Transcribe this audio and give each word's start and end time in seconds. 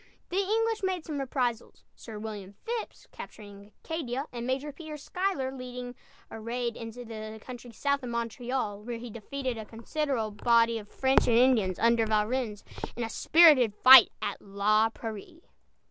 The 0.29 0.37
English 0.39 0.81
made 0.81 1.05
some 1.05 1.19
reprisals; 1.19 1.83
Sir 1.95 2.17
William 2.17 2.53
Phips 2.65 3.05
capturing 3.11 3.71
Acadia 3.83 4.25
and 4.33 4.47
Major 4.47 4.71
Peter 4.71 4.97
Schuyler 4.97 5.51
leading 5.51 5.93
a 6.31 6.39
raid 6.39 6.75
into 6.75 7.05
the 7.05 7.37
country 7.39 7.71
south 7.71 8.01
of 8.01 8.09
Montreal, 8.09 8.81
where 8.81 8.97
he 8.97 9.11
defeated 9.11 9.59
a 9.59 9.63
considerable 9.65 10.31
body 10.31 10.79
of 10.79 10.89
French 10.89 11.27
and 11.27 11.37
Indians 11.37 11.77
under 11.77 12.07
Valrennes, 12.07 12.63
in 12.95 13.03
a 13.03 13.09
spirited 13.11 13.75
fight 13.75 14.09
at 14.23 14.41
La 14.41 14.89
Prairie. 14.89 15.43